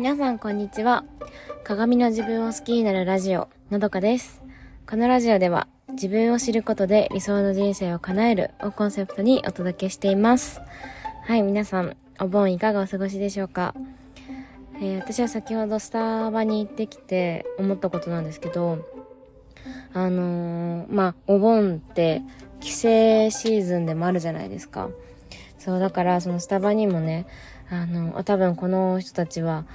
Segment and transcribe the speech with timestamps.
[0.00, 1.04] 皆さんこんにちは。
[1.62, 4.40] 鏡の自分を好きになるラジオ、のどかです。
[4.88, 10.62] このラジオでは自分を知ることで理想の人生を叶えるをコンセプトにお届けしています。
[11.24, 13.74] はい、皆さん、お盆いかがお過ごしでしょうか、
[14.76, 18.78] えー私は先ほどスタバに行ってきて思ったことなんですけど、
[19.92, 22.22] あのーまあ、お盆って
[22.60, 24.88] 帰省シーズンでもあるじゃないですか。
[25.60, 27.26] そう、だからそのスタバにもね、
[27.70, 29.66] あの、多分この人たちは、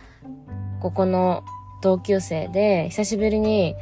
[0.81, 1.43] ここの
[1.81, 3.75] 同級生で、久しぶりに、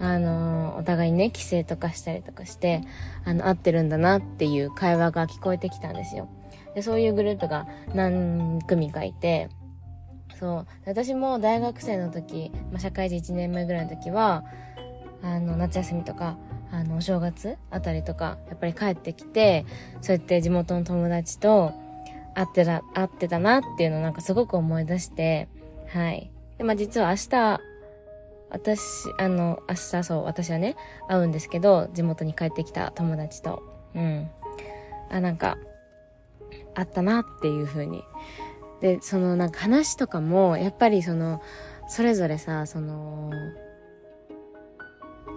[0.00, 2.82] あの、お互いにね、帰省とかしたりとかして、
[3.24, 6.28] あの、会ってるんだなっていう会話が聞こえてきたんですよ。
[6.74, 9.48] で、そういうグループが何組かいて、
[10.38, 10.66] そう。
[10.84, 14.44] 私も大学生の時、まあ、社会人1年目ぐらいの時は、
[15.22, 16.36] あの、夏休みとか、
[16.72, 19.64] あの、お正月あたりとか、やっぱり帰ってきて、
[20.00, 21.72] そうやって地元の友達と
[22.34, 25.48] 会ってた、会ってたなっていうのをなんかすごく思い出して、
[25.88, 26.30] はい。
[26.58, 27.60] で、まあ実は明日、
[28.50, 28.82] 私、
[29.18, 30.76] あの、明日そう、私はね、
[31.08, 33.62] 会うんですけど、地元に帰ってきた友達と。
[33.94, 34.30] うん。
[35.10, 35.56] あ、なんか、
[36.74, 38.04] あったなっていう風に。
[38.80, 41.40] で、そのなんか話とかも、やっぱりその、
[41.88, 43.30] それぞれさ、その、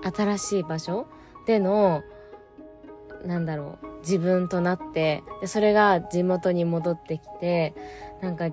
[0.03, 1.07] 新しい場所
[1.49, 2.03] での、
[3.25, 7.73] なんだろう、自分となって、で、それが地元に戻ってきて、
[8.21, 8.49] なんか、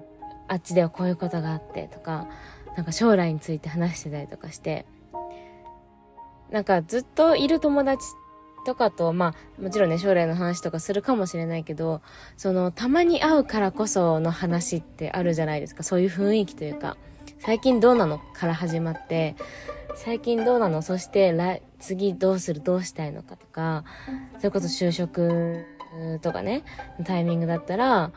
[0.48, 2.26] あっちではこういうことがあってとか、
[2.74, 4.86] なんか将来について話してたりとかして、
[6.50, 8.02] なんかずっといる友達
[8.64, 12.00] とかと、まあ、もちろんね、将来の話とかするかもしれないけど、
[12.38, 15.82] その、たまに会うからこその話ってあるじゃないですか。
[15.82, 16.96] そういう雰囲気というか、
[17.40, 18.20] 最近どうなの？
[18.32, 19.36] から始まって、
[19.96, 20.82] 最近どうなの？
[20.82, 22.60] そして来、次どうする？
[22.60, 23.84] どうしたいのかとか、
[24.36, 25.64] それこそ就職
[26.22, 26.62] とかね、
[27.04, 28.12] タイミングだったら、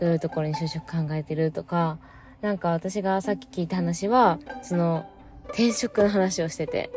[0.00, 1.98] どういうところに就職考えてるとか、
[2.40, 5.04] なんか私がさっき聞いた話は、その、
[5.48, 6.90] 転職の話をしてて、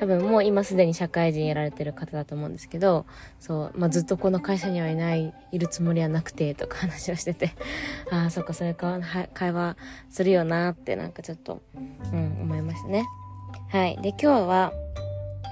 [0.00, 3.06] 多分もう今すでに社会人やられてる方だと思うんですけど、
[3.38, 7.52] そう、まあ、ずっとこの会社にはいない、いるつもりはなくて、とか 話をしてて、
[8.10, 9.76] ああ、そっか、それか、は会話
[10.10, 11.62] するよなってなんかちょっと、
[12.12, 13.04] うん、思いましたね。
[13.74, 13.98] はい。
[14.00, 14.72] で、今日は、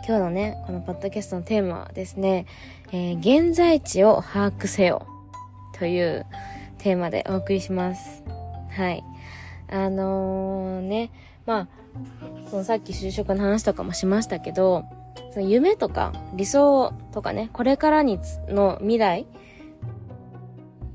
[0.07, 2.47] 今日のね、このポッドキャストのテーマはですね、
[2.93, 5.09] えー現在地を把握せよ
[5.77, 6.25] という
[6.79, 8.23] テーマでお送りします。
[8.71, 9.03] はい。
[9.69, 11.11] あのー、ね、
[11.47, 11.69] まあ、
[12.49, 14.85] そのさっき就職の話とかもしましたけど、
[15.33, 19.27] その夢とか理想とかね、これからにの未来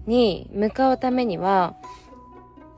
[0.06, 1.76] に向かうためには、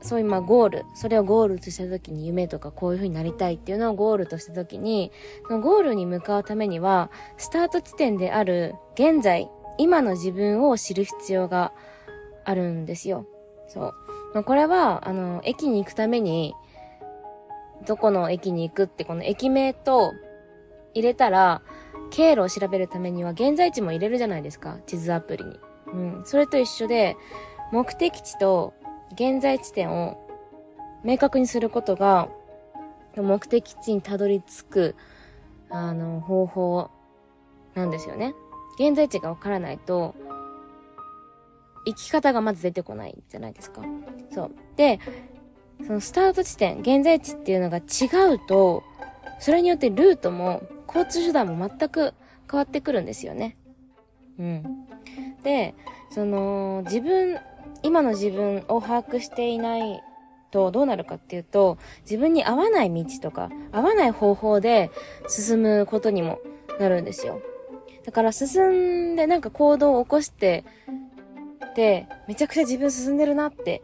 [0.02, 5.12] そういうまあゴール、それをゴールとした時に夢とかこういう風になりたいっていうのをゴールとした時に、
[5.46, 11.72] そのゴールに向かうためには、スタート地点である現在、今の自分を知る必要が
[12.44, 13.26] あるんですよ。
[13.68, 13.94] そう。
[14.34, 16.54] まあ、これは、あの、駅に行くために、
[17.86, 20.12] どこの駅に行くってこの駅名と
[20.94, 21.62] 入れたら、
[22.10, 24.78] 経路を調べるためには現在地も入れるじゃないですか。
[24.86, 25.60] 地図アプリに。
[25.92, 26.22] うん。
[26.24, 27.16] それと一緒で、
[27.72, 28.74] 目的地と
[29.12, 30.16] 現在地点を
[31.04, 32.28] 明確にすることが、
[33.16, 34.96] 目的地にたどり着く、
[35.68, 36.90] あの、方法
[37.74, 38.34] なんですよね。
[38.78, 40.14] 現在地がわからないと、
[41.86, 43.82] 生き方がまず出てこないじゃないですか。
[44.30, 44.50] そう。
[44.76, 45.00] で、
[45.86, 48.82] そのスタート地点、現在地っていうのが違うと、
[49.38, 52.14] それによってルートも交通手段も全く
[52.50, 53.56] 変わってくるんですよね。
[54.38, 54.86] うん。
[55.42, 55.74] で、
[56.10, 57.38] その、自分、
[57.82, 60.02] 今の自分を把握していない
[60.50, 64.90] とどうなるかっていうと、自分に合わない道とか、合わない方法で
[65.28, 66.40] 進むことにも
[66.78, 67.40] なるんですよ。
[68.04, 70.64] だから進んでなんか行動を起こして、
[71.76, 73.82] で、めちゃくちゃ自分進んでるなって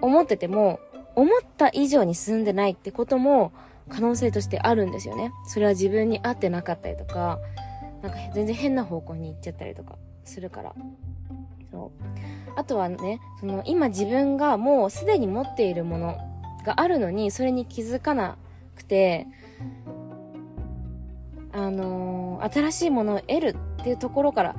[0.00, 0.78] 思ってても、
[1.16, 3.52] 思った以上に進んでないってことも
[3.88, 5.32] 可能性としてあるんですよね。
[5.46, 7.38] それは自分に合ってなかったりとか、
[8.02, 10.74] なんか全然変な方向に行っちゃったりとかするから。
[11.70, 11.90] そう。
[12.56, 16.18] あとはね、その今自分がもうすでに持っているもの
[16.64, 18.36] があるのに、それに気づかな
[18.76, 19.26] くて、
[21.52, 24.56] あのー新しいものを得るっていうところから、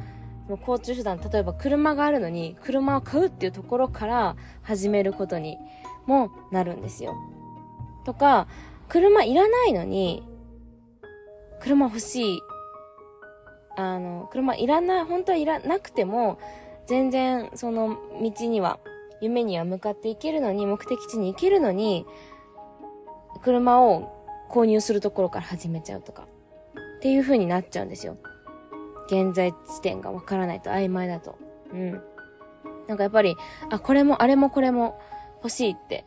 [0.48, 5.58] もう交通手段、例えば車があるのに、車を買うっていうところから始めることに
[6.06, 7.16] もなるんですよ。
[8.06, 8.48] とか、
[8.88, 10.24] 車いらないのに、
[11.60, 12.40] 車欲しい。
[13.76, 16.38] あの、車いらない、本当はいらなくても、
[16.86, 18.80] 全然その道には、
[19.22, 22.06] 夢には向かっていけるのに、目的地に行けるのに、
[23.44, 24.12] 車を
[24.50, 26.28] 購入するところから始めちゃうとか、
[26.98, 28.18] っていう風になっちゃうんですよ。
[29.08, 31.38] 現在地点がわからないと曖昧だと。
[31.72, 32.02] うん。
[32.88, 33.36] なんかやっぱり、
[33.70, 35.00] あ、これもあれもこれも
[35.38, 36.06] 欲しいって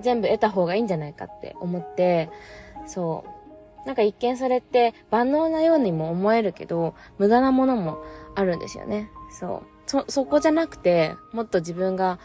[0.00, 2.30] 全部得た方がいいんじゃないかって思って、
[2.86, 3.30] そう。
[3.88, 8.04] なんか一見それって万能なようにも思えるけど、無駄なものも
[8.34, 9.10] あるんですよね。
[9.30, 9.66] そう。
[9.86, 12.18] そ、そこじゃなくて、もっと自分が、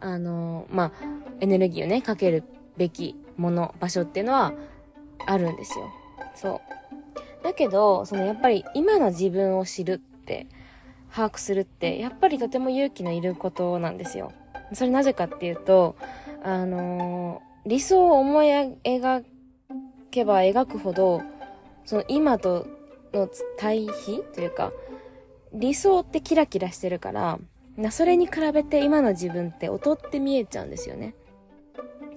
[0.00, 0.92] あの、まあ、
[1.38, 2.42] エネルギーをね、かける
[2.76, 4.52] べきもの、場所っていうのは
[5.26, 5.84] あるんですよ。
[6.34, 6.60] そ
[7.40, 7.44] う。
[7.44, 10.48] だけど、そのやっぱり今の自分を知るって、
[11.14, 14.32] 把握するって、やっぱりとても勇気のいることなんですよ。
[14.72, 15.94] それなぜかっていうと、
[16.42, 19.24] あのー、理想を思い描
[20.16, 21.22] けば描くほど、
[21.84, 22.66] その今と
[23.12, 23.28] の
[23.58, 24.72] 対比というか、
[25.52, 27.38] 理想ってキラキラしてるから、
[27.90, 31.14] それに比べて今の自分って劣って見えちゃうんですよね。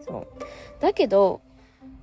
[0.08, 0.28] そう。
[0.80, 1.42] だけど、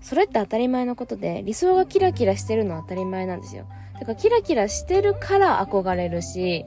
[0.03, 3.67] それって当たり前のことで、理想がキラキラしてるのは当たり前なんですよ。
[3.95, 6.67] だからキラキラしてるから憧れるし、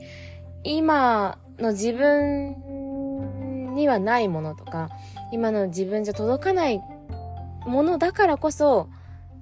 [0.63, 4.89] 今の自分にはないものとか、
[5.31, 6.81] 今の自分じゃ届かない
[7.67, 8.89] ものだからこそ、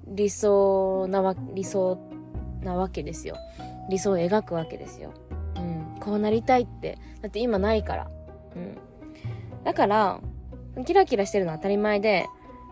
[0.08, 1.98] 理想なわ、理想
[2.62, 3.36] なわけですよ。
[3.88, 5.12] 理想を描くわけですよ。
[5.56, 6.00] うん。
[6.00, 6.98] こうなりたいって。
[7.22, 8.10] だって今ないから。
[8.56, 8.78] うん。
[9.64, 10.20] だから、
[10.84, 12.26] キラキラしてるのは当たり前で、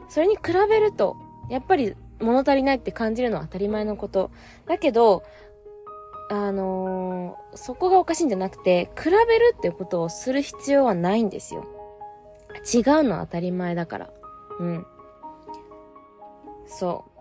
[0.09, 1.17] それに比べると、
[1.51, 4.31] やっぱり物足りないって感じるのは当たり前のこと。
[4.67, 5.23] だけど、
[6.29, 11.65] あのー、そこがおかしいんじゃなくて、比べるっていうことをする必要はないんですよ。
[12.75, 14.11] 違うのは当たり前だから。
[14.59, 14.87] うん。
[16.67, 17.16] そう。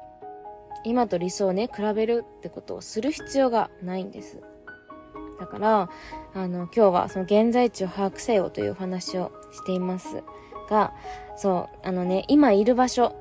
[0.85, 4.41] 今と理想をね、比べるってことをする必要がないんです。
[5.39, 5.89] だから、
[6.33, 10.23] あの、今日はその現在地を把握せよというお話をしています
[10.69, 10.93] が、
[11.35, 13.15] そう、あのね、今いる場所、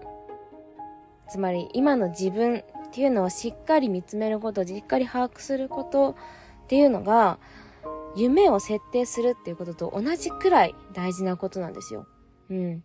[1.28, 2.62] つまり今の自分っ
[2.92, 6.16] ていうのをしっかり見つめること、しっかり把握すること
[6.64, 7.38] っていうのが、
[8.16, 12.06] 夢を設定するっていうことと同じくらい大事なことなんですよ。
[12.50, 12.84] うん。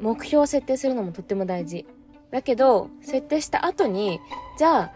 [0.00, 1.86] 目標を設定するのもとっても大事。
[2.34, 4.18] だけど、設定した後に、
[4.58, 4.92] じゃあ、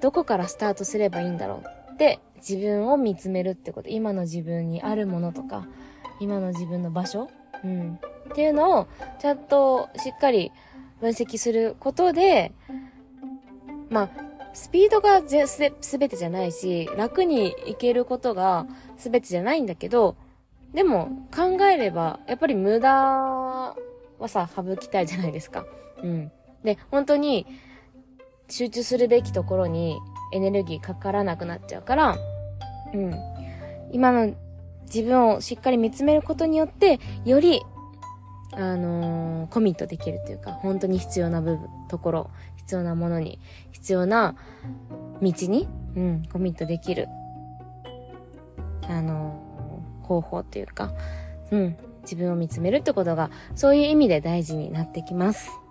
[0.00, 3.90] どこからスタートすればいいんだろうって自分を見つめるってこと。
[3.90, 5.66] 今の自分にあるものとか、
[6.18, 7.28] 今の自分の場所
[7.62, 7.98] うん。
[8.30, 8.86] っていうのを、
[9.20, 10.50] ちゃんとしっかり
[11.02, 12.52] 分析することで、
[13.90, 14.08] まあ、
[14.54, 18.66] スピードがぜすべてじゃないし、楽にいけることが
[18.96, 20.16] すべてじゃないんだけど、
[20.72, 23.76] でも考えれば、やっぱり無駄は
[24.26, 25.66] さ、省きたいじゃないですか。
[26.02, 26.32] うん。
[26.64, 27.46] で、本当に
[28.48, 29.98] 集中するべきところに
[30.32, 32.16] エネルギーかからなくなっちゃうから、
[32.94, 33.14] うん。
[33.92, 34.34] 今の
[34.84, 37.62] 自分をしっかり見つめることによって、より、
[38.52, 43.38] あのー、コミットできるというか、本当に必要な部分、ところ、必要なものに、
[43.72, 44.34] 必要な
[45.20, 47.08] 道に、うん、コミットできる、
[48.88, 50.92] あのー、方法っていうか、
[51.50, 55.61] うん、自分を見つめるってことが、そういう意味で大事になってきます。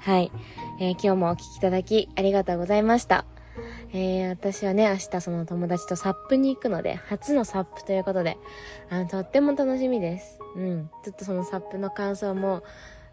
[0.00, 0.32] はい。
[0.80, 3.24] えー、今日もお聴きいただきありがとうございました。
[3.92, 8.38] えー、私はね、明日その友達とサップに行くので、初のサップということで、
[8.88, 10.38] あの、とっても楽しみです。
[10.56, 10.90] うん。
[11.04, 12.62] ちょっとそのサップの感想も、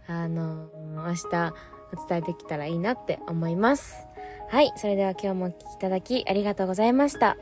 [0.07, 1.53] あの、明日
[1.93, 4.07] お伝えできたらいいなって思います。
[4.49, 4.71] はい。
[4.77, 7.37] それでは今日もお聴きいただきありがとうございました。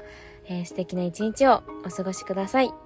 [0.47, 2.84] えー、素敵な一日をお過ごしください。